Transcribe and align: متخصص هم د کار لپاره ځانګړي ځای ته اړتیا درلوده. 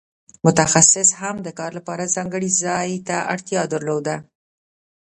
متخصص 0.45 1.09
هم 1.21 1.35
د 1.45 1.47
کار 1.59 1.71
لپاره 1.77 2.11
ځانګړي 2.15 2.49
ځای 2.63 2.89
ته 3.07 3.17
اړتیا 3.33 3.61
درلوده. 3.73 4.15